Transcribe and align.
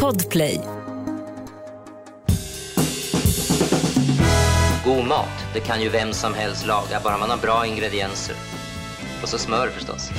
Podplay. 0.00 0.60
God 4.84 5.06
mat, 5.06 5.28
det 5.54 5.60
kan 5.60 5.82
ju 5.82 5.88
vem 5.88 6.12
som 6.12 6.34
helst 6.34 6.66
laga, 6.66 7.00
bara 7.04 7.18
man 7.18 7.30
har 7.30 7.36
bra 7.36 7.66
ingredienser. 7.66 8.36
Och 9.22 9.28
så 9.28 9.38
smör 9.38 9.68
förstås. 9.68 10.10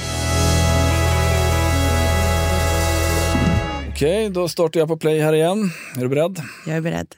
Okej, 3.89 4.29
då 4.29 4.47
startar 4.47 4.79
jag 4.79 4.87
på 4.87 4.97
play 4.97 5.19
här 5.19 5.33
igen. 5.33 5.71
Är 5.95 6.01
du 6.01 6.09
beredd? 6.09 6.41
Jag 6.67 6.77
är 6.77 6.81
beredd. 6.81 7.15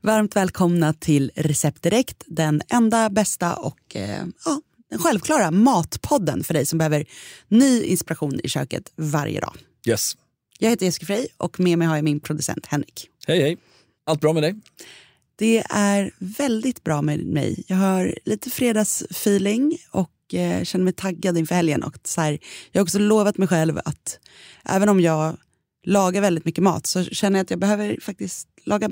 Varmt 0.00 0.36
välkomna 0.36 0.92
till 0.92 1.30
Recept 1.36 1.82
Direkt, 1.82 2.22
den 2.26 2.62
enda, 2.68 3.10
bästa 3.10 3.54
och 3.54 3.96
eh, 3.96 4.24
ja, 4.44 4.60
den 4.90 4.98
självklara 4.98 5.50
matpodden 5.50 6.44
för 6.44 6.54
dig 6.54 6.66
som 6.66 6.78
behöver 6.78 7.04
ny 7.48 7.82
inspiration 7.82 8.40
i 8.44 8.48
köket 8.48 8.92
varje 8.96 9.40
dag. 9.40 9.56
Yes. 9.86 10.16
Jag 10.58 10.70
heter 10.70 10.86
Jessica 10.86 11.06
Frey 11.06 11.26
och 11.36 11.60
med 11.60 11.78
mig 11.78 11.88
har 11.88 11.96
jag 11.96 12.04
min 12.04 12.20
producent 12.20 12.66
Henrik. 12.66 13.08
Hej 13.26 13.40
hej. 13.40 13.58
Allt 14.06 14.20
bra 14.20 14.32
med 14.32 14.42
dig? 14.42 14.54
Det 15.36 15.64
är 15.70 16.12
väldigt 16.18 16.84
bra 16.84 17.02
med 17.02 17.26
mig. 17.26 17.64
Jag 17.66 17.76
har 17.76 18.18
lite 18.24 18.50
fredagsfeeling 18.50 19.78
och 19.90 20.34
eh, 20.34 20.64
känner 20.64 20.84
mig 20.84 20.92
taggad 20.92 21.38
inför 21.38 21.54
helgen. 21.54 21.82
Och 21.82 21.98
så 22.04 22.20
här, 22.20 22.38
jag 22.72 22.80
har 22.80 22.84
också 22.84 22.98
lovat 22.98 23.38
mig 23.38 23.48
själv 23.48 23.78
att 23.84 24.18
även 24.64 24.88
om 24.88 25.00
jag 25.00 25.36
lagar 25.84 26.20
väldigt 26.20 26.44
mycket 26.44 26.64
mat 26.64 26.86
så 26.86 27.04
känner 27.04 27.38
jag 27.38 27.44
att 27.44 27.50
jag 27.50 27.60
behöver 27.60 28.00
faktiskt 28.00 28.48
laga 28.64 28.90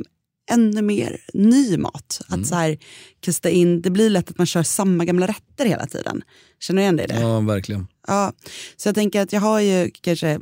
ännu 0.51 0.83
mer 0.83 1.21
ny 1.35 1.77
mat. 1.77 2.21
Att 2.29 2.47
så 2.47 2.55
här, 2.55 2.79
kasta 3.21 3.51
in, 3.51 3.83
det 3.83 3.91
blir 3.91 4.11
lätt 4.11 4.31
att 4.31 4.39
man 4.39 4.47
kör 4.47 4.63
samma 4.63 5.05
gamla 5.05 5.27
rätter 5.27 5.67
hela 5.67 5.87
tiden. 5.87 6.23
Känner 6.61 6.81
du 6.81 6.83
igen 6.83 6.97
dig 6.97 7.05
i 7.05 7.09
det? 7.09 7.21
Ja, 7.21 7.41
verkligen. 7.41 7.87
Ja, 8.07 8.33
så 8.77 8.89
jag 8.89 8.95
tänker 8.95 9.21
att 9.21 9.33
jag 9.33 9.41
har 9.41 9.61
ju 9.61 9.91
kanske 10.01 10.41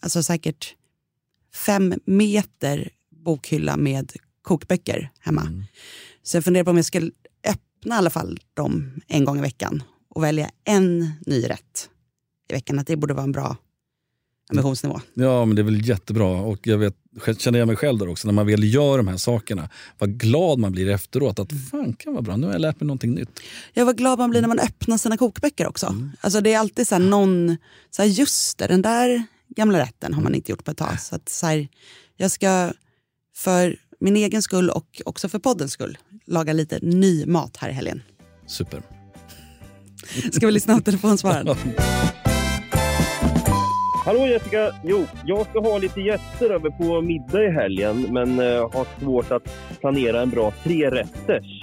alltså 0.00 0.22
säkert 0.22 0.74
fem 1.54 1.94
meter 2.04 2.90
bokhylla 3.10 3.76
med 3.76 4.12
kokböcker 4.42 5.10
hemma. 5.20 5.64
Så 6.22 6.36
jag 6.36 6.44
funderar 6.44 6.64
på 6.64 6.70
om 6.70 6.76
jag 6.76 6.86
ska 6.86 7.10
öppna 7.44 7.94
i 7.94 7.98
alla 7.98 8.10
fall 8.10 8.38
dem 8.54 9.00
en 9.06 9.24
gång 9.24 9.38
i 9.38 9.40
veckan 9.40 9.82
och 10.08 10.22
välja 10.24 10.50
en 10.64 11.10
ny 11.26 11.44
rätt 11.44 11.88
i 12.50 12.52
veckan. 12.52 12.78
Att 12.78 12.86
det 12.86 12.96
borde 12.96 13.14
vara 13.14 13.24
en 13.24 13.32
bra 13.32 13.56
ambitionsnivå. 14.50 15.00
Ja, 15.14 15.44
men 15.44 15.56
det 15.56 15.62
är 15.62 15.64
väl 15.64 15.88
jättebra. 15.88 16.26
Och 16.26 16.66
jag 16.66 16.78
vet, 16.78 16.96
känner 17.38 17.58
jag 17.58 17.68
mig 17.68 17.76
själv 17.76 17.98
där 17.98 18.08
också, 18.08 18.28
när 18.28 18.32
man 18.32 18.46
väl 18.46 18.74
gör 18.74 18.96
de 18.96 19.08
här 19.08 19.16
sakerna, 19.16 19.68
vad 19.98 20.20
glad 20.20 20.58
man 20.58 20.72
blir 20.72 20.88
efteråt. 20.88 21.38
Att 21.38 21.52
fan 21.70 21.92
kan 21.92 22.12
vara 22.12 22.22
bra, 22.22 22.36
nu 22.36 22.46
har 22.46 22.52
jag 22.52 22.60
lärt 22.60 22.80
mig 22.80 22.86
någonting 22.86 23.14
nytt. 23.14 23.40
Jag 23.72 23.86
var 23.86 23.92
glad 23.92 24.18
man 24.18 24.30
blir 24.30 24.40
när 24.40 24.48
man 24.48 24.58
öppnar 24.58 24.98
sina 24.98 25.16
kokböcker 25.16 25.66
också. 25.66 25.96
Alltså 26.20 26.40
det 26.40 26.52
är 26.52 26.58
alltid 26.58 26.88
så 26.88 26.94
här 26.94 27.02
någon, 27.02 27.56
så 27.90 28.02
här 28.02 28.08
just 28.08 28.58
det, 28.58 28.66
den 28.66 28.82
där 28.82 29.24
gamla 29.48 29.78
rätten 29.78 30.14
har 30.14 30.22
man 30.22 30.34
inte 30.34 30.52
gjort 30.52 30.64
på 30.64 30.70
ett 30.70 30.76
tag. 30.76 31.00
Så 31.00 31.16
att 31.16 31.28
så 31.28 31.46
här, 31.46 31.68
jag 32.16 32.30
ska 32.30 32.72
för 33.36 33.76
min 34.00 34.16
egen 34.16 34.42
skull 34.42 34.70
och 34.70 35.02
också 35.04 35.28
för 35.28 35.38
poddens 35.38 35.72
skull 35.72 35.98
laga 36.26 36.52
lite 36.52 36.78
ny 36.82 37.26
mat 37.26 37.56
här 37.56 37.68
i 37.68 37.72
helgen. 37.72 38.02
Super. 38.46 38.82
Ska 40.32 40.46
vi 40.46 40.52
lyssna 40.52 40.76
på 40.76 40.80
telefonsvararen? 40.80 41.56
Hallå 44.04 44.26
Jessica! 44.26 44.74
Jo, 44.84 45.06
jag 45.24 45.46
ska 45.46 45.60
ha 45.60 45.78
lite 45.78 46.00
gäster 46.00 46.50
över 46.50 46.70
på 46.70 47.00
middag 47.00 47.44
i 47.44 47.50
helgen 47.50 48.06
men 48.10 48.38
eh, 48.38 48.70
har 48.72 49.00
svårt 49.00 49.30
att 49.30 49.42
planera 49.80 50.22
en 50.22 50.30
bra 50.30 50.52
trerätters. 50.64 51.62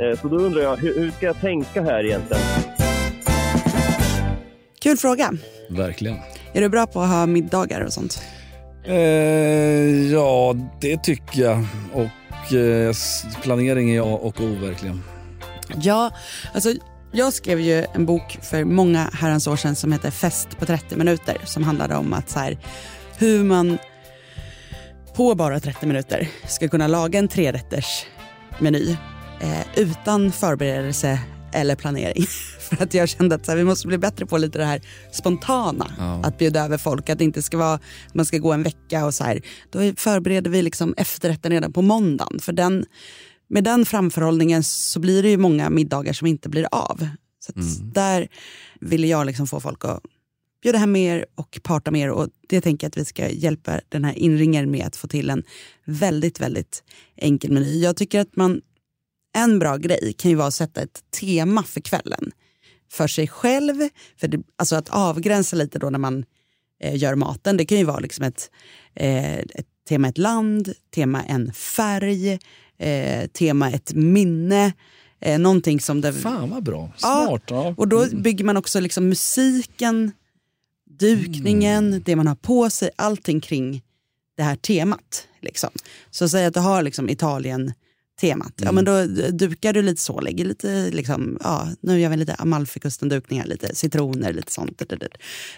Eh, 0.00 0.20
så 0.20 0.28
då 0.28 0.36
undrar 0.36 0.62
jag, 0.62 0.76
hur, 0.76 0.98
hur 0.98 1.10
ska 1.10 1.26
jag 1.26 1.40
tänka 1.40 1.82
här 1.82 2.04
egentligen? 2.04 2.42
Kul 4.80 4.96
fråga. 4.96 5.32
Verkligen. 5.70 6.16
Är 6.52 6.60
du 6.60 6.68
bra 6.68 6.86
på 6.86 7.00
att 7.00 7.10
ha 7.10 7.26
middagar 7.26 7.80
och 7.80 7.92
sånt? 7.92 8.22
Eh, 8.84 10.12
ja, 10.12 10.56
det 10.80 11.02
tycker 11.02 11.42
jag. 11.42 11.66
Och 11.92 12.54
eh, 12.54 12.94
planering 13.42 13.90
är 13.90 14.00
A 14.00 14.18
och 14.22 14.40
O 14.40 14.54
verkligen. 14.62 15.02
Ja, 15.82 16.10
alltså 16.54 16.72
jag 17.12 17.32
skrev 17.32 17.60
ju 17.60 17.84
en 17.94 18.06
bok 18.06 18.38
för 18.42 18.64
många 18.64 19.10
herrans 19.12 19.46
år 19.46 19.56
sedan 19.56 19.74
som 19.74 19.92
heter 19.92 20.10
Fest 20.10 20.58
på 20.58 20.66
30 20.66 20.96
minuter 20.96 21.36
som 21.44 21.62
handlade 21.62 21.96
om 21.96 22.12
att 22.12 22.30
så 22.30 22.38
här, 22.38 22.58
hur 23.18 23.44
man 23.44 23.78
på 25.16 25.34
bara 25.34 25.60
30 25.60 25.86
minuter 25.86 26.28
ska 26.46 26.68
kunna 26.68 26.86
laga 26.86 27.18
en 27.18 27.28
trerätters 27.28 28.06
meny 28.58 28.96
eh, 29.40 29.66
utan 29.76 30.32
förberedelse 30.32 31.18
eller 31.52 31.76
planering. 31.76 32.26
För 32.60 32.82
att 32.82 32.94
jag 32.94 33.08
kände 33.08 33.34
att 33.34 33.46
så 33.46 33.52
här, 33.52 33.58
vi 33.58 33.64
måste 33.64 33.88
bli 33.88 33.98
bättre 33.98 34.26
på 34.26 34.38
lite 34.38 34.58
det 34.58 34.64
här 34.64 34.80
spontana. 35.12 35.86
Att 36.24 36.38
bjuda 36.38 36.64
över 36.64 36.78
folk. 36.78 37.08
Att 37.08 37.18
det 37.18 37.24
inte 37.24 37.42
ska 37.42 37.56
vara 37.56 37.74
att 37.74 38.14
man 38.14 38.26
ska 38.26 38.38
gå 38.38 38.52
en 38.52 38.62
vecka 38.62 39.06
och 39.06 39.14
så 39.14 39.24
här. 39.24 39.40
Då 39.70 39.92
förbereder 39.96 40.50
vi 40.50 40.62
liksom 40.62 40.94
efterrätten 40.96 41.52
redan 41.52 41.72
på 41.72 41.82
måndagen. 41.82 42.40
För 42.40 42.52
den, 42.52 42.84
med 43.48 43.64
den 43.64 43.86
framförhållningen 43.86 44.62
så 44.62 45.00
blir 45.00 45.22
det 45.22 45.30
ju 45.30 45.36
många 45.36 45.70
middagar 45.70 46.12
som 46.12 46.26
inte 46.26 46.48
blir 46.48 46.66
av. 46.70 47.08
Så 47.40 47.52
att 47.52 47.94
där 47.94 48.28
ville 48.80 49.06
jag 49.06 49.26
liksom 49.26 49.46
få 49.46 49.60
folk 49.60 49.84
att 49.84 50.00
bjuda 50.62 50.78
hem 50.78 50.92
mer 50.92 51.26
och 51.34 51.60
parta 51.62 51.90
mer. 51.90 52.10
Och 52.10 52.28
det 52.48 52.60
tänker 52.60 52.84
jag 52.84 52.88
att 52.88 52.96
vi 52.96 53.04
ska 53.04 53.28
hjälpa 53.28 53.80
den 53.88 54.04
här 54.04 54.18
inringaren 54.18 54.70
med 54.70 54.86
att 54.86 54.96
få 54.96 55.08
till 55.08 55.30
en 55.30 55.42
väldigt, 55.84 56.40
väldigt 56.40 56.82
enkel 57.16 57.52
meny. 57.52 57.82
Jag 57.82 57.96
tycker 57.96 58.20
att 58.20 58.36
man, 58.36 58.60
en 59.38 59.58
bra 59.58 59.76
grej 59.76 60.14
kan 60.18 60.30
ju 60.30 60.36
vara 60.36 60.48
att 60.48 60.54
sätta 60.54 60.80
ett 60.82 61.02
tema 61.20 61.62
för 61.62 61.80
kvällen. 61.80 62.32
För 62.90 63.06
sig 63.06 63.28
själv, 63.28 63.88
för 64.16 64.28
det, 64.28 64.42
alltså 64.56 64.76
att 64.76 64.88
avgränsa 64.88 65.56
lite 65.56 65.78
då 65.78 65.90
när 65.90 65.98
man 65.98 66.24
eh, 66.82 66.96
gör 66.96 67.14
maten. 67.14 67.56
Det 67.56 67.64
kan 67.64 67.78
ju 67.78 67.84
vara 67.84 67.98
liksom 67.98 68.24
ett, 68.24 68.50
eh, 68.94 69.38
ett 69.38 69.66
tema 69.88 70.08
ett 70.08 70.18
land, 70.18 70.72
tema 70.94 71.22
en 71.22 71.52
färg, 71.52 72.38
eh, 72.78 73.26
tema 73.26 73.70
ett 73.70 73.94
minne. 73.94 74.72
Eh, 75.20 75.38
någonting 75.38 75.80
som... 75.80 76.00
Det, 76.00 76.12
Fan 76.12 76.50
vad 76.50 76.62
bra. 76.62 76.92
Ja, 77.02 77.26
Smart. 77.26 77.42
Ja. 77.46 77.74
och 77.76 77.88
då 77.88 78.06
bygger 78.12 78.44
man 78.44 78.56
också 78.56 78.80
liksom 78.80 79.08
musiken, 79.08 80.12
dukningen, 80.90 82.02
det 82.04 82.16
man 82.16 82.26
har 82.26 82.34
på 82.34 82.70
sig, 82.70 82.90
allting 82.96 83.40
kring 83.40 83.82
det 84.36 84.42
här 84.42 84.56
temat. 84.56 85.28
Liksom. 85.40 85.70
Så 86.10 86.28
säg 86.28 86.46
att 86.46 86.54
du 86.54 86.60
har 86.60 86.82
liksom 86.82 87.08
Italien-temat. 88.18 88.52
Ja, 88.56 88.72
men 88.72 88.84
då 88.84 89.04
dukar 89.30 89.72
du 89.72 89.82
lite 89.82 90.02
så, 90.02 90.20
lägger 90.20 90.44
lite, 90.44 90.90
liksom, 90.90 91.38
ja, 91.42 91.68
nu 91.80 92.00
gör 92.00 92.10
vi 92.10 92.16
lite 92.16 92.34
amalfikusten-dukningar, 92.34 93.46
lite 93.46 93.74
citroner, 93.74 94.32
lite 94.32 94.52
sånt. 94.52 94.82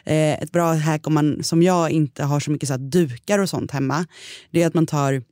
Eh, 0.04 0.42
ett 0.42 0.52
bra 0.52 0.74
hack 0.74 1.06
om 1.06 1.14
man, 1.14 1.44
som 1.44 1.62
jag 1.62 1.90
inte 1.90 2.24
har 2.24 2.40
så 2.40 2.50
mycket 2.50 2.68
så 2.68 2.72
här 2.72 2.78
dukar 2.78 3.38
och 3.38 3.48
sånt 3.48 3.70
hemma, 3.70 4.06
det 4.50 4.62
är 4.62 4.66
att 4.66 4.74
man 4.74 4.86
tar 4.86 5.22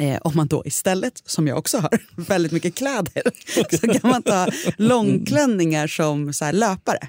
Eh, 0.00 0.18
om 0.22 0.32
man 0.34 0.46
då 0.46 0.62
istället, 0.66 1.22
som 1.24 1.46
jag 1.46 1.58
också 1.58 1.78
har, 1.78 1.98
väldigt 2.28 2.52
mycket 2.52 2.74
kläder, 2.74 3.22
så 3.76 3.88
kan 3.88 4.10
man 4.10 4.22
ta 4.22 4.48
långklänningar 4.76 5.86
som 5.86 6.32
så 6.32 6.52
löpare 6.52 7.08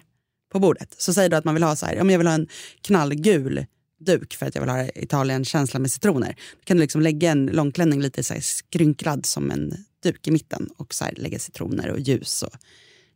på 0.51 0.59
bordet. 0.59 0.95
Så 0.97 1.13
säger 1.13 1.29
du 1.29 1.35
att 1.35 1.45
man 1.45 1.53
vill 1.53 1.63
ha 1.63 1.75
så 1.75 1.85
här, 1.85 2.01
om 2.01 2.09
jag 2.09 2.17
vill 2.17 2.27
ha 2.27 2.33
en 2.33 2.47
knallgul 2.81 3.65
duk 3.99 4.35
för 4.35 4.45
att 4.45 4.55
jag 4.55 4.61
vill 4.61 4.69
ha 4.69 4.85
Italien-känsla 4.95 5.79
med 5.79 5.91
citroner. 5.91 6.35
Då 6.59 6.63
kan 6.63 6.77
du 6.77 6.81
liksom 6.81 7.01
lägga 7.01 7.31
en 7.31 7.45
långklänning 7.45 8.01
lite 8.01 8.23
så 8.23 8.33
här 8.33 8.41
skrynklad 8.41 9.25
som 9.25 9.51
en 9.51 9.85
duk 10.03 10.27
i 10.27 10.31
mitten 10.31 10.69
och 10.77 10.93
så 10.93 11.05
här 11.05 11.13
lägga 11.17 11.39
citroner 11.39 11.89
och 11.89 11.99
ljus 11.99 12.43
och 12.43 12.53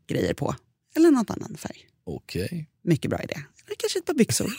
grejer 0.07 0.33
på. 0.33 0.55
Eller 0.95 1.11
något 1.11 1.29
annan 1.29 1.57
färg. 1.57 1.90
Okej. 2.15 2.67
Mycket 2.83 3.09
bra 3.09 3.19
idé. 3.23 3.35
Kanske 3.77 3.99
ett 3.99 4.05
par 4.05 4.13
byxor. 4.13 4.53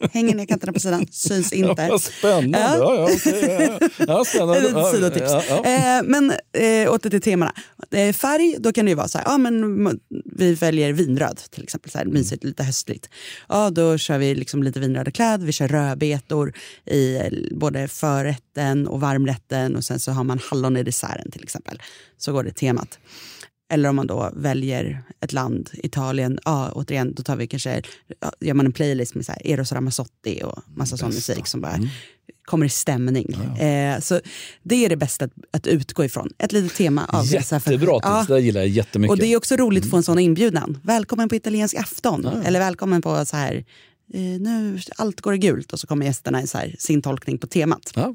Hänger 0.12 0.34
ner 0.34 0.46
kanterna 0.46 0.72
på 0.72 0.80
sidan, 0.80 1.06
syns 1.10 1.52
Ja, 1.52 1.70
inte. 1.70 1.88
vad 1.90 2.02
spännande. 2.02 2.58
Ja. 2.58 2.76
Ja. 2.78 2.94
Ja, 2.94 3.08
okej, 3.14 3.44
ja, 3.70 3.88
ja. 3.98 4.04
ja, 4.08 4.24
spännande. 4.26 4.68
Ja, 4.68 4.92
sidotips. 4.92 5.30
Ja, 5.30 5.42
ja. 5.48 5.64
Eh, 5.64 6.02
men 6.04 6.30
eh, 6.52 6.92
åter 6.92 7.10
till 7.10 7.20
temana. 7.20 7.54
Eh, 7.90 8.12
färg, 8.12 8.56
då 8.58 8.72
kan 8.72 8.84
det 8.84 8.88
ju 8.88 8.94
vara 8.94 9.08
så 9.08 9.18
här, 9.18 9.24
ja, 9.26 9.38
men 9.38 10.00
vi 10.24 10.54
väljer 10.54 10.92
vinröd 10.92 11.40
till 11.50 11.62
exempel, 11.62 11.90
så 11.90 11.98
här, 11.98 12.04
mysigt, 12.04 12.44
lite 12.44 12.62
höstligt. 12.62 13.10
Ja, 13.48 13.70
då 13.70 13.98
kör 13.98 14.18
vi 14.18 14.34
liksom 14.34 14.62
lite 14.62 14.80
vinröda 14.80 15.10
kläder, 15.10 15.46
vi 15.46 15.52
kör 15.52 15.68
rödbetor 15.68 16.52
i 16.86 17.18
både 17.50 17.88
förrätten 17.88 18.86
och 18.86 19.00
varmrätten 19.00 19.76
och 19.76 19.84
sen 19.84 20.00
så 20.00 20.12
har 20.12 20.24
man 20.24 20.40
hallon 20.50 20.76
i 20.76 20.82
desserten 20.82 21.30
till 21.30 21.42
exempel. 21.42 21.82
Så 22.18 22.32
går 22.32 22.44
det 22.44 22.52
temat. 22.52 22.98
Eller 23.68 23.88
om 23.88 23.96
man 23.96 24.06
då 24.06 24.30
väljer 24.36 25.02
ett 25.20 25.32
land, 25.32 25.70
Italien, 25.72 26.38
ja, 26.44 26.72
återigen, 26.74 27.14
då 27.14 27.22
tar 27.22 27.36
vi 27.36 27.46
kanske, 27.46 27.82
ja, 28.20 28.32
gör 28.40 28.54
man 28.54 28.66
en 28.66 28.72
playlist 28.72 29.14
med 29.14 29.26
så 29.26 29.32
här 29.32 29.46
Eros 29.46 29.72
Ramazzotti 29.72 30.42
och 30.44 30.58
massa 30.74 30.96
sån 30.96 31.08
musik 31.08 31.46
som 31.46 31.60
bara 31.60 31.78
kommer 32.44 32.66
i 32.66 32.68
stämning. 32.68 33.32
Eh, 33.58 34.00
så 34.00 34.20
det 34.62 34.84
är 34.84 34.88
det 34.88 34.96
bästa 34.96 35.24
att, 35.24 35.32
att 35.50 35.66
utgå 35.66 36.04
ifrån. 36.04 36.30
Ett 36.38 36.52
litet 36.52 36.74
tema. 36.76 37.04
Av 37.04 37.26
Jättebra 37.26 37.94
tips, 37.94 38.28
Ja. 38.28 38.34
det 38.34 38.40
gillar 38.40 38.60
jag 38.60 38.68
jättemycket. 38.68 39.10
Och 39.10 39.18
det 39.18 39.26
är 39.32 39.36
också 39.36 39.56
roligt 39.56 39.84
att 39.84 39.90
få 39.90 39.96
en 39.96 40.02
sån 40.02 40.18
inbjudan. 40.18 40.78
Välkommen 40.82 41.28
på 41.28 41.34
italiensk 41.34 41.74
afton. 41.76 42.26
Eller 42.26 42.60
välkommen 42.60 43.02
på 43.02 43.24
så 43.26 43.36
här, 43.36 43.54
eh, 44.14 44.20
nu 44.20 44.78
allt 44.96 45.20
går 45.20 45.34
i 45.34 45.38
gult 45.38 45.72
och 45.72 45.80
så 45.80 45.86
kommer 45.86 46.06
gästerna 46.06 46.42
i 46.42 46.46
så 46.46 46.58
här, 46.58 46.76
sin 46.78 47.02
tolkning 47.02 47.38
på 47.38 47.46
temat. 47.46 47.92
Ja. 47.94 48.14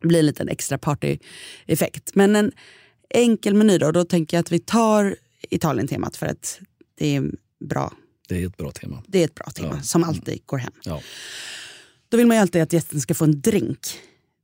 Det 0.00 0.08
blir 0.08 0.18
en 0.18 0.26
liten 0.26 0.48
extra 0.48 0.78
partyeffekt. 0.78 2.14
Men 2.14 2.36
en 2.36 2.52
enkel 3.14 3.54
meny 3.54 3.78
då, 3.78 3.90
då 3.92 4.04
tänker 4.04 4.36
jag 4.36 4.40
att 4.40 4.52
vi 4.52 4.58
tar 4.58 5.16
Italien-temat 5.50 6.16
för 6.16 6.26
att 6.26 6.60
det 6.98 7.16
är 7.16 7.30
bra. 7.68 7.92
Det 8.28 8.42
är 8.42 8.46
ett 8.46 8.56
bra 8.56 8.70
tema. 8.72 9.02
Det 9.06 9.20
är 9.20 9.24
ett 9.24 9.34
bra 9.34 9.46
tema 9.50 9.74
Ja. 9.76 9.82
som 9.82 10.04
alltid 10.04 10.40
går 10.46 10.58
hem. 10.58 10.72
Ja. 10.84 11.00
Då 12.08 12.16
vill 12.16 12.26
man 12.26 12.36
ju 12.36 12.40
alltid 12.40 12.62
att 12.62 12.72
gästen 12.72 13.00
ska 13.00 13.14
få 13.14 13.24
en 13.24 13.40
drink 13.40 13.78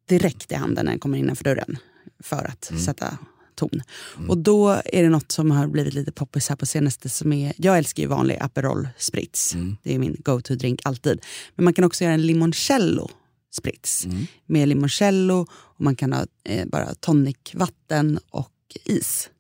direkt 0.09 0.53
i 0.53 0.55
handen 0.55 0.85
när 0.85 0.93
den 0.93 0.99
kommer 1.01 1.19
innanför 1.19 1.45
dörren 1.45 1.79
för 2.23 2.45
att 2.45 2.71
Mm. 2.71 2.83
sätta 2.83 3.19
ton. 3.55 3.83
Och 4.29 4.39
då 4.39 4.69
är 4.85 5.03
det 5.03 5.09
något 5.09 5.33
som 5.33 5.51
har 5.51 5.67
blivit 5.67 5.95
lite 5.95 6.13
poppis 6.13 6.49
här 6.49 6.57
på 6.57 6.67
senaste 6.67 7.09
som 7.09 7.33
är, 7.33 7.53
jag 7.57 7.79
älskar 7.79 8.03
ju 8.03 8.09
vanlig 8.09 8.39
Aperol 8.41 8.89
Spritz. 8.99 9.55
Mm. 9.55 9.77
Det 9.83 9.95
är 9.95 9.99
min 9.99 10.17
go-to-drink 10.25 10.81
alltid. 10.85 11.21
Men 11.55 11.65
man 11.65 11.75
kan 11.75 11.85
också 11.85 12.05
göra 12.05 12.15
en 12.15 12.27
limoncello 12.27 13.11
Spritz 13.51 14.05
Mm. 14.05 14.27
med 14.47 14.69
limoncello 14.69 15.47
och 15.53 15.81
man 15.81 15.97
kan 15.97 16.13
ha 16.13 16.27
eh, 16.45 16.67
bara 16.67 16.95
tonicvatten 16.95 18.19
och 18.31 18.51
is. 18.85 19.31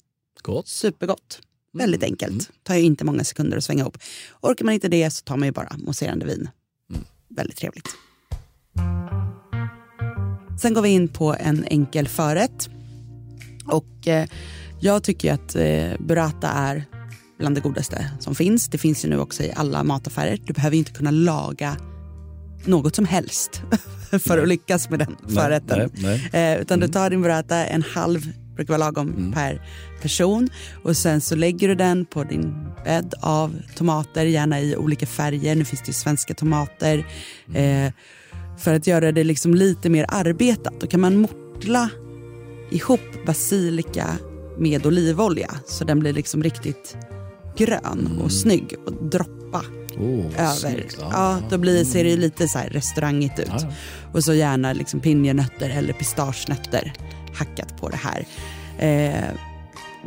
Gott. 0.42 0.68
Supergott. 0.68 1.40
Väldigt 1.72 2.02
Mm. 2.02 2.12
enkelt. 2.12 2.50
Tar 2.62 2.74
ju 2.74 2.82
inte 2.82 3.04
många 3.04 3.24
sekunder 3.24 3.56
att 3.56 3.64
svänga 3.64 3.80
ihop. 3.80 3.98
Orkar 4.40 4.64
man 4.64 4.74
inte 4.74 4.88
det 4.88 5.10
så 5.10 5.22
tar 5.24 5.36
man 5.36 5.48
ju 5.48 5.52
bara 5.52 5.76
mousserande 5.78 6.26
vin. 6.26 6.48
Mm. 6.90 7.04
Väldigt 7.28 7.56
trevligt. 7.56 7.88
Sen 10.62 10.74
går 10.74 10.82
vi 10.82 10.88
in 10.88 11.08
på 11.08 11.36
en 11.40 11.64
enkel 11.64 12.08
förrätt. 12.08 12.68
Och 13.66 14.08
eh, 14.08 14.28
jag 14.80 15.02
tycker 15.02 15.28
ju 15.28 15.34
att 15.34 15.54
eh, 15.56 16.06
burrata 16.06 16.48
är 16.48 16.84
bland 17.38 17.54
det 17.54 17.60
godaste 17.60 18.10
som 18.20 18.34
finns. 18.34 18.68
Det 18.68 18.78
finns 18.78 19.04
ju 19.04 19.08
nu 19.08 19.18
också 19.18 19.42
i 19.42 19.52
alla 19.56 19.84
mataffärer. 19.84 20.38
Du 20.44 20.52
behöver 20.52 20.74
ju 20.74 20.78
inte 20.78 20.92
kunna 20.92 21.10
laga 21.10 21.76
något 22.64 22.96
som 22.96 23.04
helst 23.04 23.62
för 24.20 24.38
att 24.42 24.48
lyckas 24.48 24.90
med 24.90 24.98
den 24.98 25.16
förrätten. 25.34 25.90
Nej, 25.94 26.28
nej. 26.32 26.52
Eh, 26.54 26.60
utan 26.60 26.80
du 26.80 26.88
tar 26.88 27.10
din 27.10 27.22
burrata, 27.22 27.66
en 27.66 27.82
halv 27.82 28.32
brukar 28.56 28.78
vara 28.78 28.86
lagom 28.86 29.32
per 29.34 29.62
person. 30.02 30.48
Och 30.82 30.96
sen 30.96 31.20
så 31.20 31.34
lägger 31.34 31.68
du 31.68 31.74
den 31.74 32.04
på 32.04 32.24
din 32.24 32.54
bädd 32.84 33.14
av 33.20 33.56
tomater, 33.76 34.24
gärna 34.24 34.60
i 34.60 34.76
olika 34.76 35.06
färger. 35.06 35.54
Nu 35.54 35.64
finns 35.64 35.82
det 35.82 35.88
ju 35.88 35.92
svenska 35.92 36.34
tomater. 36.34 37.06
Eh, 37.54 37.92
för 38.58 38.74
att 38.74 38.86
göra 38.86 39.12
det 39.12 39.24
liksom 39.24 39.54
lite 39.54 39.90
mer 39.90 40.06
arbetat. 40.08 40.80
Då 40.80 40.86
kan 40.86 41.00
man 41.00 41.16
mortla 41.16 41.90
ihop 42.70 43.26
basilika 43.26 44.06
med 44.58 44.86
olivolja 44.86 45.50
så 45.66 45.84
den 45.84 46.00
blir 46.00 46.12
liksom 46.12 46.42
riktigt 46.42 46.96
grön 47.56 48.20
och 48.24 48.32
snygg 48.32 48.74
och 48.86 48.92
droppa 49.10 49.62
Oh, 49.98 50.26
över. 50.26 50.54
snyggt. 50.54 50.96
Ja, 51.00 51.38
då 51.50 51.58
blir, 51.58 51.84
ser 51.84 52.04
det 52.04 52.10
ju 52.10 52.16
lite 52.16 52.48
så 52.48 52.58
här 52.58 52.68
restaurangigt 52.68 53.38
ut. 53.38 53.48
Ja. 53.48 53.72
Och 54.12 54.24
så 54.24 54.34
gärna 54.34 54.72
liksom 54.72 55.00
pinjenötter 55.00 55.70
eller 55.70 55.92
pistagenötter 55.92 56.92
hackat 57.34 57.80
på 57.80 57.88
det 57.88 57.96
här. 57.96 58.26
Eh, 58.78 59.34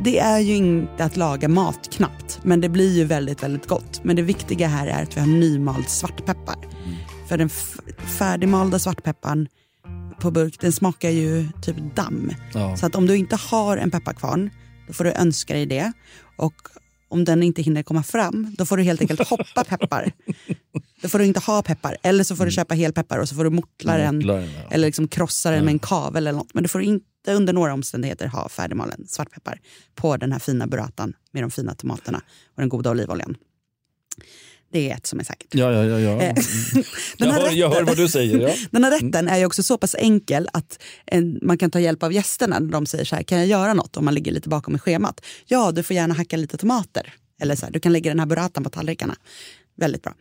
det 0.00 0.18
är 0.18 0.38
ju 0.38 0.54
inte 0.54 1.04
att 1.04 1.16
laga 1.16 1.48
mat 1.48 1.88
knappt, 1.92 2.40
men 2.42 2.60
det 2.60 2.68
blir 2.68 2.96
ju 2.96 3.04
väldigt, 3.04 3.42
väldigt 3.42 3.66
gott. 3.66 4.04
Men 4.04 4.16
det 4.16 4.22
viktiga 4.22 4.68
här 4.68 4.86
är 4.86 5.02
att 5.02 5.16
vi 5.16 5.20
har 5.20 5.26
nymald 5.26 5.88
svartpeppar. 5.88 6.56
Mm. 6.56 6.96
För 7.28 7.38
den 7.38 7.48
färdigmalda 8.18 8.78
svartpepparn 8.78 9.48
på 10.20 10.30
burk, 10.30 10.60
den 10.60 10.72
smakar 10.72 11.10
ju 11.10 11.48
typ 11.62 11.76
damm. 11.94 12.32
Ja. 12.54 12.76
Så 12.76 12.86
att 12.86 12.94
om 12.94 13.06
du 13.06 13.16
inte 13.16 13.36
har 13.36 13.76
en 13.76 13.90
pepparkvarn, 13.90 14.50
då 14.86 14.92
får 14.92 15.04
du 15.04 15.12
önska 15.12 15.54
dig 15.54 15.66
det. 15.66 15.92
Och 16.36 16.54
om 17.08 17.24
den 17.24 17.42
inte 17.42 17.62
hinner 17.62 17.82
komma 17.82 18.02
fram, 18.02 18.54
då 18.58 18.66
får 18.66 18.76
du 18.76 18.82
helt 18.82 19.00
enkelt 19.00 19.28
hoppa 19.28 19.64
peppar. 19.64 20.12
Då 21.02 21.08
får 21.08 21.18
du 21.18 21.24
inte 21.24 21.40
ha 21.40 21.62
peppar. 21.62 21.96
Eller 22.02 22.24
så 22.24 22.36
får 22.36 22.44
du 22.44 22.50
köpa 22.50 22.74
helpeppar 22.74 23.18
och 23.18 23.28
så 23.28 23.34
får 23.34 23.44
du 23.44 23.50
mortla 23.50 23.96
den. 23.96 24.30
Eller 24.70 24.86
liksom 24.86 25.08
krossa 25.08 25.50
den 25.50 25.64
med 25.64 25.72
en 25.72 25.78
kavel 25.78 26.26
eller 26.26 26.38
något. 26.38 26.54
Men 26.54 26.62
du 26.62 26.68
får 26.68 26.82
inte 26.82 27.04
under 27.34 27.52
några 27.52 27.72
omständigheter 27.72 28.26
ha 28.26 28.48
färdigmalen 28.48 29.06
svartpeppar 29.08 29.60
på 29.94 30.16
den 30.16 30.32
här 30.32 30.38
fina 30.38 30.66
burratan 30.66 31.12
med 31.32 31.42
de 31.42 31.50
fina 31.50 31.74
tomaterna 31.74 32.22
och 32.54 32.62
den 32.62 32.68
goda 32.68 32.90
olivoljan. 32.90 33.36
Det 34.72 34.90
är 34.90 34.96
ett 34.96 35.06
som 35.06 35.20
är 35.20 35.24
säkert. 35.24 35.54
Ja, 35.54 35.72
ja, 35.72 35.84
ja. 35.84 35.98
ja. 35.98 36.22
Eh, 36.22 36.34
Jag, 37.16 37.32
hör, 37.32 37.50
jag 37.50 37.70
hör 37.70 37.82
vad 37.82 37.96
du 37.96 38.08
säger. 38.08 38.40
Ja. 38.40 38.54
den 38.70 38.84
här 38.84 38.90
rätten 38.90 39.28
är 39.28 39.46
också 39.46 39.62
så 39.62 39.78
pass 39.78 39.94
enkel 39.98 40.48
att 40.52 40.82
en, 41.06 41.38
man 41.42 41.58
kan 41.58 41.70
ta 41.70 41.80
hjälp 41.80 42.02
av 42.02 42.12
gästerna 42.12 42.58
när 42.58 42.72
de 42.72 42.86
säger 42.86 43.04
så 43.04 43.16
här, 43.16 43.22
kan 43.22 43.38
jag 43.38 43.46
göra 43.46 43.74
något 43.74 43.96
om 43.96 44.04
man 44.04 44.14
ligger 44.14 44.32
lite 44.32 44.48
bakom 44.48 44.74
i 44.74 44.78
schemat? 44.78 45.20
Ja, 45.46 45.72
du 45.72 45.82
får 45.82 45.96
gärna 45.96 46.14
hacka 46.14 46.36
lite 46.36 46.56
tomater. 46.56 47.14
Eller 47.40 47.56
så 47.56 47.66
här, 47.66 47.72
du 47.72 47.80
kan 47.80 47.92
lägga 47.92 48.10
den 48.10 48.18
här 48.18 48.26
burratan 48.26 48.64
på 48.64 48.70
tallrikarna. 48.70 49.16
Väldigt 49.76 50.02
bra. 50.02 50.14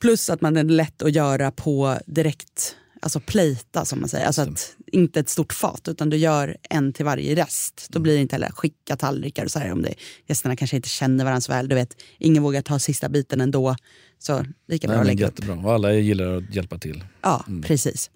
Plus 0.00 0.30
att 0.30 0.40
man 0.40 0.56
är 0.56 0.64
lätt 0.64 1.02
att 1.02 1.14
göra 1.14 1.50
på 1.50 1.98
direkt, 2.06 2.76
alltså 3.04 3.20
plejta 3.20 3.84
som 3.84 4.00
man 4.00 4.08
säger. 4.08 4.26
Alltså 4.26 4.42
att, 4.42 4.76
inte 4.86 5.20
ett 5.20 5.28
stort 5.28 5.52
fat 5.52 5.88
utan 5.88 6.10
du 6.10 6.16
gör 6.16 6.56
en 6.70 6.92
till 6.92 7.04
varje 7.04 7.34
rest. 7.34 7.86
Då 7.90 7.98
blir 7.98 8.14
det 8.14 8.20
inte 8.20 8.34
heller 8.34 8.50
skicka 8.50 8.96
tallrikar 8.96 9.44
och 9.44 9.50
så 9.50 9.58
här 9.58 9.72
om 9.72 9.82
det, 9.82 9.94
gästerna 10.26 10.56
kanske 10.56 10.76
inte 10.76 10.88
känner 10.88 11.24
varandra 11.24 11.40
så 11.40 11.52
väl. 11.52 11.68
Du 11.68 11.74
vet, 11.74 11.96
ingen 12.18 12.42
vågar 12.42 12.62
ta 12.62 12.78
sista 12.78 13.08
biten 13.08 13.40
ändå. 13.40 13.76
Så 14.18 14.44
lika 14.68 14.86
bra 14.86 14.96
Nej, 14.96 15.00
att 15.00 15.06
lägga 15.06 15.26
upp. 15.26 15.38
jättebra. 15.38 15.66
Och 15.66 15.72
alla 15.74 15.92
gillar 15.92 16.36
att 16.36 16.54
hjälpa 16.54 16.78
till. 16.78 17.04
Ja, 17.22 17.44
precis. 17.62 18.10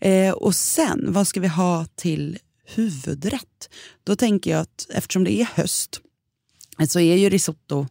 Eh, 0.00 0.32
och 0.32 0.54
sen, 0.54 1.12
vad 1.12 1.26
ska 1.26 1.40
vi 1.40 1.48
ha 1.48 1.86
till 1.94 2.38
huvudrätt? 2.64 3.70
Då 4.04 4.16
tänker 4.16 4.50
jag 4.50 4.60
att 4.60 4.86
eftersom 4.90 5.24
det 5.24 5.40
är 5.40 5.44
höst 5.44 6.00
så 6.88 7.00
är 7.00 7.16
ju 7.16 7.30
risotto 7.30 7.86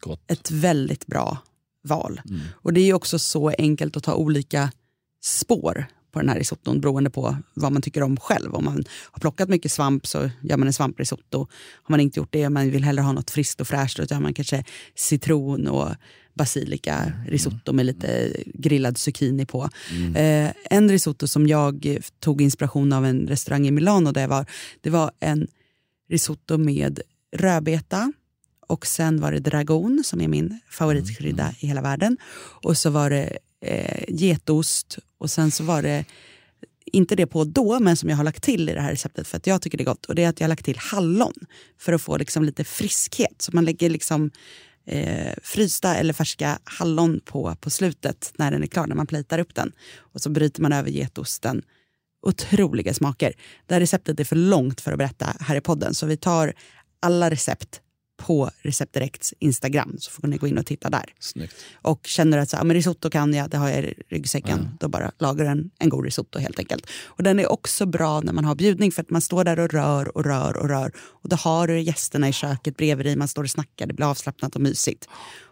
Gott. 0.00 0.30
ett 0.30 0.50
väldigt 0.50 1.06
bra 1.06 1.38
val. 1.84 2.20
Mm. 2.28 2.40
Och 2.52 2.72
det 2.72 2.80
är 2.80 2.84
ju 2.84 2.94
också 2.94 3.18
så 3.18 3.52
enkelt 3.58 3.96
att 3.96 4.04
ta 4.04 4.14
olika 4.14 4.70
spår 5.20 5.86
på 6.12 6.18
den 6.18 6.28
här 6.28 6.38
risotton 6.38 6.80
beroende 6.80 7.10
på 7.10 7.36
vad 7.54 7.72
man 7.72 7.82
tycker 7.82 8.02
om 8.02 8.16
själv. 8.16 8.54
Om 8.54 8.64
man 8.64 8.84
har 9.10 9.20
plockat 9.20 9.48
mycket 9.48 9.72
svamp 9.72 10.06
så 10.06 10.30
gör 10.40 10.56
man 10.56 10.66
en 10.66 10.72
svamprisotto. 10.72 11.38
Har 11.82 11.92
man 11.92 12.00
inte 12.00 12.20
gjort 12.20 12.32
det 12.32 12.48
man 12.48 12.70
vill 12.70 12.84
hellre 12.84 13.02
ha 13.02 13.12
något 13.12 13.30
friskt 13.30 13.60
och 13.60 13.68
fräscht 13.68 13.96
då 13.96 14.04
gör 14.10 14.20
man 14.20 14.34
kanske 14.34 14.64
citron 14.94 15.68
och 15.68 15.88
basilika 16.34 17.12
risotto 17.28 17.72
med 17.72 17.86
lite 17.86 18.32
grillad 18.44 18.98
zucchini 18.98 19.46
på. 19.46 19.68
Eh, 20.14 20.50
en 20.70 20.90
risotto 20.90 21.26
som 21.26 21.46
jag 21.46 21.96
tog 22.20 22.42
inspiration 22.42 22.92
av 22.92 23.06
en 23.06 23.26
restaurang 23.26 23.66
i 23.66 23.70
Milano 23.70 24.12
där 24.12 24.20
jag 24.20 24.28
var, 24.28 24.46
det 24.80 24.90
var 24.90 25.10
en 25.20 25.46
risotto 26.10 26.58
med 26.58 27.00
rödbeta 27.36 28.12
och 28.68 28.86
sen 28.86 29.20
var 29.20 29.32
det 29.32 29.38
dragon 29.38 30.02
som 30.04 30.20
är 30.20 30.28
min 30.28 30.60
favoritkrydda 30.70 31.54
i 31.60 31.66
hela 31.66 31.82
världen. 31.82 32.16
Och 32.62 32.76
så 32.76 32.90
var 32.90 33.10
det 33.10 33.38
eh, 33.60 34.04
getost 34.08 34.98
och 35.18 35.30
sen 35.30 35.50
så 35.50 35.64
var 35.64 35.82
det 35.82 36.04
inte 36.92 37.16
det 37.16 37.26
på 37.26 37.44
då, 37.44 37.80
men 37.80 37.96
som 37.96 38.08
jag 38.08 38.16
har 38.16 38.24
lagt 38.24 38.42
till 38.42 38.68
i 38.68 38.74
det 38.74 38.80
här 38.80 38.90
receptet 38.90 39.28
för 39.28 39.36
att 39.36 39.46
jag 39.46 39.62
tycker 39.62 39.78
det 39.78 39.84
är 39.84 39.86
gott. 39.86 40.06
Och 40.06 40.14
det 40.14 40.24
är 40.24 40.28
att 40.28 40.40
jag 40.40 40.44
har 40.44 40.48
lagt 40.48 40.64
till 40.64 40.78
hallon 40.78 41.34
för 41.78 41.92
att 41.92 42.02
få 42.02 42.16
liksom 42.16 42.44
lite 42.44 42.64
friskhet. 42.64 43.42
Så 43.42 43.50
man 43.54 43.64
lägger 43.64 43.90
liksom 43.90 44.30
eh, 44.86 45.34
frysta 45.42 45.94
eller 45.94 46.12
färska 46.12 46.58
hallon 46.64 47.20
på, 47.24 47.56
på 47.60 47.70
slutet 47.70 48.32
när 48.36 48.50
den 48.50 48.62
är 48.62 48.66
klar, 48.66 48.86
när 48.86 48.96
man 48.96 49.06
plitar 49.06 49.38
upp 49.38 49.54
den. 49.54 49.72
Och 49.98 50.20
så 50.20 50.30
bryter 50.30 50.62
man 50.62 50.72
över 50.72 50.90
getosten. 50.90 51.62
Otroliga 52.26 52.94
smaker. 52.94 53.32
Det 53.66 53.74
här 53.74 53.80
receptet 53.80 54.20
är 54.20 54.24
för 54.24 54.36
långt 54.36 54.80
för 54.80 54.92
att 54.92 54.98
berätta 54.98 55.36
här 55.40 55.56
i 55.56 55.60
podden, 55.60 55.94
så 55.94 56.06
vi 56.06 56.16
tar 56.16 56.54
alla 57.00 57.30
recept 57.30 57.80
på 58.28 58.50
Recept 58.62 58.92
Directs 58.94 59.34
Instagram, 59.38 59.96
så 59.98 60.10
får 60.10 60.28
ni 60.28 60.36
gå 60.36 60.46
in 60.46 60.58
och 60.58 60.66
titta 60.66 60.90
där. 60.90 61.14
Snyggt. 61.20 61.54
Och 61.82 62.06
känner 62.06 62.38
att 62.38 62.50
så, 62.50 62.56
"Ja, 62.56 62.64
men 62.64 62.76
risotto 62.76 63.10
kan 63.10 63.34
jag, 63.34 63.50
det 63.50 63.56
har 63.56 63.68
jag 63.68 63.84
i 63.84 63.94
ryggsäcken, 64.08 64.68
då 64.80 64.88
bara 64.88 65.12
lagar 65.18 65.44
en, 65.44 65.70
en 65.78 65.88
god 65.88 66.04
risotto 66.04 66.38
helt 66.38 66.58
enkelt. 66.58 66.86
Och 67.04 67.22
den 67.22 67.38
är 67.40 67.52
också 67.52 67.86
bra 67.86 68.20
när 68.20 68.32
man 68.32 68.44
har 68.44 68.54
bjudning 68.54 68.92
för 68.92 69.02
att 69.02 69.10
man 69.10 69.20
står 69.20 69.44
där 69.44 69.58
och 69.58 69.70
rör 69.72 70.16
och 70.16 70.24
rör 70.24 70.56
och 70.56 70.68
rör. 70.68 70.92
Och 70.98 71.28
då 71.28 71.36
har 71.36 71.66
du 71.68 71.80
gästerna 71.80 72.28
i 72.28 72.32
köket 72.32 72.76
bredvid 72.76 73.06
dig, 73.06 73.16
man 73.16 73.28
står 73.28 73.44
och 73.44 73.50
snackar, 73.50 73.86
det 73.86 73.94
blir 73.94 74.06
avslappnat 74.06 74.54
och 74.54 74.60
mysigt. 74.62 75.08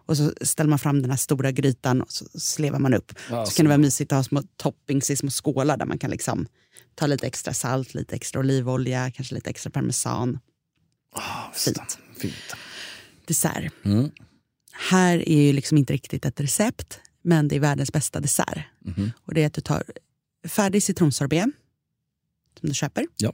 Och 0.07 0.17
så 0.17 0.33
ställer 0.41 0.71
man 0.71 0.79
fram 0.79 1.03
den 1.03 1.11
här 1.11 1.19
stora 1.19 1.51
grytan 1.53 2.03
och 2.03 2.13
så 2.13 2.25
slevar 2.39 2.79
man 2.79 2.95
upp. 2.95 3.13
Ja, 3.31 3.47
så 3.47 3.57
kan 3.57 3.65
det 3.65 3.69
vara 3.69 3.79
mysigt 3.79 4.13
att 4.13 4.17
ha 4.17 4.25
små 4.25 4.43
toppings 4.57 5.11
i 5.11 5.17
små 5.17 5.31
skålar 5.31 5.77
där 5.77 5.87
man 5.87 5.99
kan 5.99 6.11
liksom 6.11 6.47
ta 6.95 7.07
lite 7.07 7.27
extra 7.27 7.55
salt, 7.55 7.95
lite 7.95 8.17
extra 8.17 8.41
olivolja, 8.41 9.11
kanske 9.11 9.35
lite 9.35 9.51
extra 9.51 9.71
parmesan. 9.71 10.39
Fint. 11.55 11.99
Fint. 12.19 12.57
Dessert. 13.27 13.73
Mm. 13.85 14.11
Här 14.91 15.29
är 15.29 15.43
ju 15.43 15.53
liksom 15.53 15.79
inte 15.79 15.93
riktigt 15.93 16.25
ett 16.27 16.41
recept, 16.41 17.01
men 17.23 17.49
det 17.49 17.57
är 17.57 17.61
världens 17.61 17.93
bästa 17.93 18.21
dessert. 18.21 18.59
Mhm. 18.85 19.13
Och 19.23 19.35
det 19.35 19.43
är 19.43 19.47
att 19.47 19.55
du 19.55 19.61
tar 19.61 19.83
färdig 20.49 20.83
citronsorbet 20.83 21.47
som 22.61 22.69
du 22.69 22.75
köper. 22.75 23.07
Ja. 23.17 23.33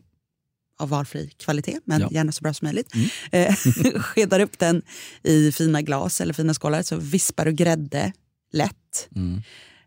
Av 0.78 0.88
valfri 0.88 1.30
kvalitet, 1.36 1.80
men 1.84 2.00
Ja. 2.00 2.08
gärna 2.12 2.32
så 2.32 2.42
bra 2.42 2.54
som 2.54 2.66
möjligt. 2.66 2.92
Eh, 3.32 3.54
Skedar 4.00 4.40
upp 4.40 4.58
den 4.58 4.82
i 5.22 5.52
fina 5.52 5.82
glas 5.82 6.20
eller 6.20 6.34
fina 6.34 6.54
skålar, 6.54 6.82
så 6.82 6.96
vispar 6.96 7.44
du 7.44 7.52
grädde 7.52 8.12
lätt. 8.52 9.08
Mm. 9.16 9.40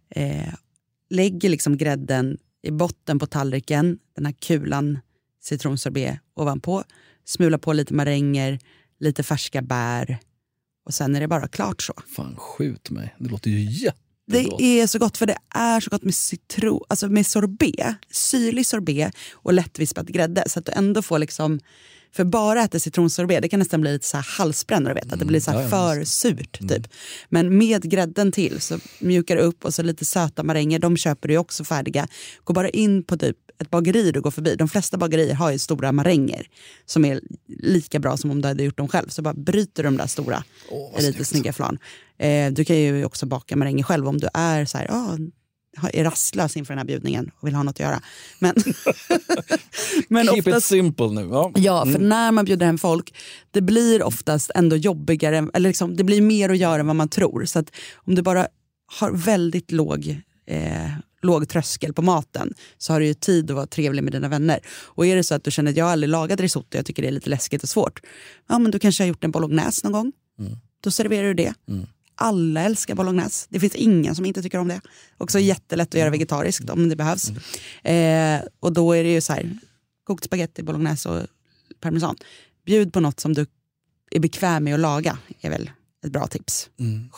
Eh, 0.10 0.54
lägger 1.10 1.50
liksom 1.50 1.78
grädden 1.78 2.38
i 2.64 2.72
botten 2.72 3.20
på 3.20 3.26
tallriken, 3.26 3.98
den 4.16 4.26
här 4.26 4.34
kulan 4.34 5.00
citronsorbet 5.44 6.20
ovanpå. 6.36 6.84
Smula 7.26 7.58
på 7.58 7.74
lite 7.74 7.94
maränger, 7.94 8.60
lite 9.00 9.24
färska 9.24 9.62
bär 9.62 10.18
och 10.86 10.94
sen 10.94 11.16
är 11.16 11.20
det 11.20 11.28
bara 11.28 11.48
klart 11.48 11.82
så. 11.82 11.94
Fan, 12.16 12.36
skjut 12.38 12.90
mig. 12.90 13.16
Det 13.20 13.30
låter 13.30 13.50
ju 13.50 13.60
jättegott. 13.60 14.60
Det 14.60 14.82
är 14.82 14.88
så 14.88 15.00
gott 15.00 15.18
för 15.18 15.26
det 15.26 15.38
är 15.50 15.80
så 15.80 15.90
gott 15.90 16.04
med 16.04 16.16
citron, 16.16 16.82
alltså 16.88 17.08
med 17.08 17.28
sorbet, 17.28 17.96
syrlig 18.12 18.66
sorbet 18.66 19.16
och 19.34 19.54
lättvispad 19.54 20.08
grädde 20.14 20.44
så 20.48 20.60
att 20.60 20.66
du 20.66 20.72
ändå 20.72 21.02
får 21.02 21.20
liksom 21.20 21.60
För 22.12 22.24
bara 22.24 22.64
äta 22.64 22.80
citronsorbet, 22.80 23.42
det 23.42 23.50
kan 23.50 23.60
nästan 23.60 23.82
bli 23.82 23.92
lite 23.94 24.08
så 24.08 24.18
här 24.18 24.28
halsbrännare, 24.38 24.94
vet, 24.94 25.14
att 25.14 25.20
det 25.20 25.26
blir 25.26 25.40
så 25.40 25.52
Mm. 25.52 25.64
Ja, 25.64 25.70
för 25.70 26.04
surt. 26.04 26.60
Typ. 26.70 26.88
Men 27.30 27.58
med 27.58 27.90
grädden 27.92 28.32
till 28.32 28.62
så 28.62 28.80
mjukar 29.00 29.36
det 29.36 29.42
upp 29.42 29.66
och 29.66 29.74
så 29.74 29.84
lite 29.84 30.06
söta 30.06 30.44
maränger, 30.44 30.80
de 30.80 30.98
köper 30.98 31.28
du 31.28 31.38
också 31.38 31.64
färdiga. 31.64 32.08
Gå 32.44 32.54
bara 32.54 32.70
in 32.70 33.04
på 33.04 33.18
typ 33.18 33.38
ett 33.62 33.70
bageri 33.70 34.12
du 34.12 34.22
går 34.22 34.32
förbi. 34.32 34.56
De 34.56 34.68
flesta 34.68 34.98
bagerier 34.98 35.34
har 35.34 35.52
ju 35.52 35.60
stora 35.60 35.92
maränger 35.92 36.48
som 36.86 37.06
är 37.06 37.22
lika 37.48 38.00
bra 38.00 38.18
som 38.18 38.32
om 38.32 38.42
du 38.42 38.48
hade 38.48 38.64
gjort 38.64 38.78
dem 38.78 38.88
själv. 38.88 39.08
Så 39.10 39.22
bara 39.22 39.34
bryter 39.34 39.84
de 39.84 39.98
där 39.98 40.08
stora 40.08 40.44
i 40.72 41.02
lite 41.02 41.14
snyggt. 41.14 41.28
snygga 41.28 41.54
flan. 41.54 41.78
Eh, 42.18 42.52
du 42.52 42.66
kan 42.66 42.76
ju 42.76 43.06
också 43.06 43.26
baka 43.26 43.56
maränger 43.56 43.84
själv 43.84 44.08
om 44.08 44.18
du 44.18 44.28
är 44.34 44.66
så 44.66 44.78
här, 44.78 44.88
ah, 44.92 45.18
är 45.94 46.04
rastlös 46.04 46.58
inför 46.58 46.74
den 46.74 46.78
här 46.78 46.86
bjudningen 46.86 47.32
och 47.40 47.48
vill 47.48 47.56
ha 47.56 47.64
något 47.64 47.76
att 47.76 47.80
göra. 47.80 48.02
Men, 48.40 48.56
men 50.08 50.26
Keep 50.26 50.38
it 50.38 50.48
oftast, 50.48 50.68
simple 50.68 51.08
nu. 51.08 51.22
Ja. 51.22 51.52
Ja, 51.56 51.86
för 51.86 52.00
när 52.00 52.32
man 52.32 52.46
bjuder 52.46 52.66
hem 52.66 52.78
folk, 52.78 53.14
det 53.52 53.62
blir 53.62 54.04
oftast 54.04 54.52
ändå 54.56 54.76
jobbigare, 54.76 55.48
eller 55.54 55.70
liksom, 55.70 55.96
det 55.96 56.04
blir 56.04 56.22
mer 56.22 56.50
att 56.50 56.58
göra 56.58 56.80
än 56.80 56.88
vad 56.88 56.96
man 56.96 57.10
tror. 57.10 57.46
Så 57.46 57.60
att 57.60 57.72
om 57.96 58.16
du 58.16 58.22
bara 58.22 58.48
har 59.00 59.12
väldigt 59.12 59.72
låg, 59.72 60.22
eh, 60.48 60.86
låg 61.26 61.50
tröskel 61.50 61.94
på 61.94 62.02
maten 62.02 62.54
så 62.78 62.94
har 62.94 63.00
du 63.00 63.06
ju 63.06 63.14
tid 63.14 63.52
att 63.52 63.56
vara 63.56 63.68
trevlig 63.68 64.04
med 64.04 64.14
dina 64.14 64.28
vänner. 64.28 64.60
Och 64.68 65.06
är 65.06 65.16
det 65.16 65.24
så 65.24 65.36
att 65.36 65.44
du 65.44 65.52
känner 65.52 65.72
att 65.72 65.78
jag 65.78 65.88
aldrig 65.90 66.10
lagat 66.10 66.40
risotto, 66.40 66.78
jag 66.78 66.86
tycker 66.86 67.02
det 67.02 67.08
är 67.08 67.12
lite 67.12 67.30
läskigt 67.30 67.64
och 67.64 67.70
svårt. 67.70 68.00
Ja, 68.48 68.60
men 68.60 68.72
du 68.72 68.80
kanske 68.80 69.04
har 69.04 69.08
gjort 69.08 69.24
en 69.24 69.32
bolognese 69.32 69.82
någon 69.84 69.92
gång. 69.92 70.12
Då 70.84 70.92
serverar 70.92 71.28
du 71.28 71.34
det. 71.34 71.54
Alla 72.16 72.62
älskar 72.62 72.96
bolognese. 72.96 73.48
Det 73.50 73.60
finns 73.60 73.76
ingen 73.76 74.16
som 74.16 74.26
inte 74.26 74.42
tycker 74.42 74.58
om 74.58 74.68
det. 74.68 74.82
Också 75.18 75.40
jättelätt 75.40 75.88
att 75.88 76.00
göra 76.00 76.10
vegetariskt 76.10 76.70
om 76.70 76.90
det 76.90 76.96
behövs. 76.96 77.30
Eh, 77.84 78.42
och 78.60 78.74
då 78.74 78.94
är 78.94 79.04
det 79.04 79.14
ju 79.14 79.22
så 79.22 79.34
här, 79.34 79.58
kokt 80.04 80.24
spagetti, 80.24 80.64
bolognese 80.64 81.10
och 81.10 81.28
parmesan. 81.80 82.16
Bjud 82.66 82.94
på 82.94 83.00
något 83.00 83.20
som 83.20 83.34
du 83.34 83.46
är 84.12 84.20
bekväm 84.20 84.64
med 84.64 84.74
att 84.74 84.80
laga 84.80 85.18
är 85.42 85.50
väl 85.50 85.70
ett 86.06 86.12
bra 86.12 86.28
tips. 86.28 86.70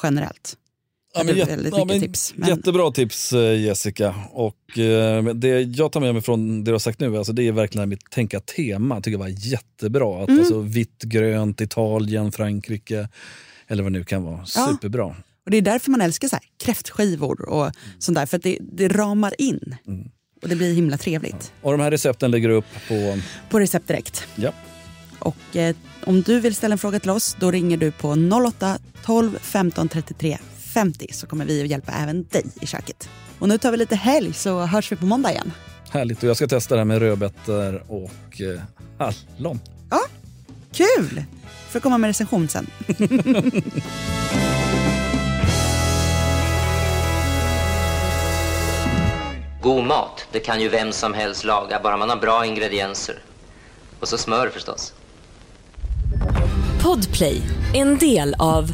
Generellt. 0.03 0.57
Ja, 1.25 1.33
jätte- 1.33 1.51
väldigt 1.51 1.73
ja, 1.77 1.85
mycket 1.85 1.87
men 1.87 2.01
tips, 2.01 2.33
men- 2.35 2.49
Jättebra 2.49 2.91
tips 2.91 3.33
eh, 3.33 3.59
Jessica. 3.61 4.15
Och, 4.31 4.79
eh, 4.79 5.23
det 5.23 5.61
jag 5.61 5.91
tar 5.91 5.99
med 5.99 6.13
mig 6.13 6.21
från 6.23 6.63
det 6.63 6.71
du 6.71 6.73
har 6.73 6.79
sagt 6.79 6.99
nu, 6.99 7.17
alltså, 7.17 7.33
det 7.33 7.43
är 7.47 7.51
verkligen 7.51 7.93
att 7.93 7.99
tänka 8.11 8.39
tema. 8.39 8.95
Jag 8.95 9.03
tycker 9.03 9.17
det 9.17 9.23
var 9.23 9.27
jättebra. 9.51 10.23
Att, 10.23 10.27
Mm. 10.29 10.39
alltså, 10.39 10.59
vitt, 10.59 11.03
grönt, 11.03 11.61
Italien, 11.61 12.31
Frankrike 12.31 13.09
eller 13.67 13.83
vad 13.83 13.91
det 13.91 13.99
nu 13.99 14.03
kan 14.05 14.23
vara. 14.23 14.39
Ja. 14.55 14.67
Superbra. 14.71 15.05
Och 15.45 15.51
det 15.51 15.57
är 15.57 15.61
därför 15.61 15.91
man 15.91 16.01
älskar 16.01 16.27
så 16.27 16.35
här, 16.35 16.43
kräftskivor 16.63 17.49
och 17.49 17.71
sånt 17.99 18.15
där. 18.15 18.25
För 18.25 18.37
att 18.37 18.43
det, 18.43 18.57
det 18.61 18.87
ramar 18.87 19.33
in. 19.41 19.75
Och 20.41 20.49
det 20.49 20.55
blir 20.55 20.73
himla 20.73 20.97
trevligt. 20.97 21.51
Och 21.61 21.71
de 21.71 21.79
här 21.81 21.91
recepten 21.91 22.31
lägger 22.31 22.49
du 22.49 22.55
upp 22.55 22.65
på... 22.87 23.17
På 23.49 23.59
recept 23.59 23.87
direkt. 23.87 24.27
Ja. 24.35 24.51
Och 25.19 25.55
eh, 25.55 25.75
om 26.05 26.21
du 26.21 26.39
vill 26.39 26.55
ställa 26.55 26.73
en 26.73 26.77
fråga 26.79 26.99
till 26.99 27.09
oss 27.09 27.35
då 27.39 27.51
ringer 27.51 27.77
du 27.77 27.91
på 27.91 28.07
08-12 28.07 29.37
15 29.41 29.89
33 29.89 30.37
50 30.77 31.07
så 31.11 31.27
kommer 31.27 31.45
vi 31.45 31.61
att 31.61 31.67
hjälpa 31.67 31.91
även 31.91 32.23
dig 32.23 32.45
i 32.61 32.67
köket. 32.67 33.09
Och 33.39 33.49
nu 33.49 33.57
tar 33.57 33.71
vi 33.71 33.77
lite 33.77 33.95
helg 33.95 34.33
så 34.33 34.59
hörs 34.59 34.91
vi 34.91 34.95
på 34.95 35.05
måndag 35.05 35.31
igen. 35.31 35.51
Härligt. 35.89 36.23
Och 36.23 36.29
jag 36.29 36.37
ska 36.37 36.47
testa 36.47 36.75
det 36.75 36.79
här 36.79 36.85
med 36.85 36.99
rödbetor 36.99 37.83
och 37.87 38.41
eh, 38.41 38.61
hallon. 38.97 39.59
Ja, 39.89 39.99
kul! 40.71 41.23
Får 41.69 41.79
komma 41.79 41.97
med 41.97 42.07
recension 42.07 42.47
sen. 42.47 42.67
God 49.61 49.83
mat, 49.85 50.27
det 50.31 50.39
kan 50.39 50.61
ju 50.61 50.69
vem 50.69 50.91
som 50.91 51.13
helst 51.13 51.43
laga, 51.43 51.79
bara 51.83 51.97
man 51.97 52.09
har 52.09 52.17
bra 52.17 52.45
ingredienser. 52.45 53.15
Och 53.99 54.07
så 54.07 54.17
smör 54.17 54.49
förstås. 54.49 54.93
Podplay, 56.81 57.41
en 57.73 57.97
del 57.97 58.35
av 58.39 58.73